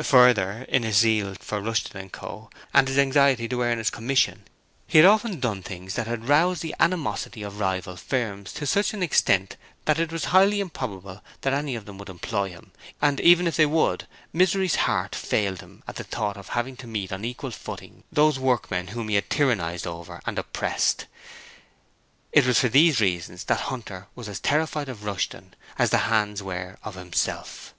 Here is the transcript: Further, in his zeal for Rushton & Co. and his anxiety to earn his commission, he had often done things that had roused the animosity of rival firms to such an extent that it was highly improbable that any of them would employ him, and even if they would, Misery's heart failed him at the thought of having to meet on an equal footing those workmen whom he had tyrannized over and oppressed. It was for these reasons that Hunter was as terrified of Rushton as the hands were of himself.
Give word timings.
Further, 0.00 0.64
in 0.68 0.84
his 0.84 0.98
zeal 0.98 1.34
for 1.40 1.60
Rushton 1.60 2.08
& 2.10 2.10
Co. 2.10 2.50
and 2.72 2.86
his 2.86 2.98
anxiety 2.98 3.48
to 3.48 3.62
earn 3.62 3.78
his 3.78 3.90
commission, 3.90 4.44
he 4.86 4.98
had 4.98 5.04
often 5.04 5.40
done 5.40 5.60
things 5.60 5.94
that 5.94 6.06
had 6.06 6.28
roused 6.28 6.62
the 6.62 6.72
animosity 6.78 7.42
of 7.42 7.58
rival 7.58 7.96
firms 7.96 8.52
to 8.52 8.64
such 8.64 8.94
an 8.94 9.02
extent 9.02 9.56
that 9.84 9.98
it 9.98 10.12
was 10.12 10.26
highly 10.26 10.60
improbable 10.60 11.20
that 11.40 11.52
any 11.52 11.74
of 11.74 11.84
them 11.84 11.98
would 11.98 12.08
employ 12.08 12.48
him, 12.50 12.70
and 13.02 13.18
even 13.18 13.48
if 13.48 13.56
they 13.56 13.66
would, 13.66 14.06
Misery's 14.32 14.76
heart 14.76 15.16
failed 15.16 15.60
him 15.62 15.82
at 15.88 15.96
the 15.96 16.04
thought 16.04 16.36
of 16.36 16.50
having 16.50 16.76
to 16.76 16.86
meet 16.86 17.10
on 17.10 17.22
an 17.22 17.24
equal 17.24 17.50
footing 17.50 18.04
those 18.12 18.38
workmen 18.38 18.86
whom 18.86 19.08
he 19.08 19.16
had 19.16 19.28
tyrannized 19.28 19.84
over 19.84 20.20
and 20.26 20.38
oppressed. 20.38 21.06
It 22.30 22.46
was 22.46 22.60
for 22.60 22.68
these 22.68 23.00
reasons 23.00 23.42
that 23.42 23.62
Hunter 23.62 24.06
was 24.14 24.28
as 24.28 24.38
terrified 24.38 24.88
of 24.88 25.02
Rushton 25.02 25.54
as 25.76 25.90
the 25.90 25.98
hands 26.06 26.40
were 26.40 26.78
of 26.84 26.94
himself. 26.94 27.74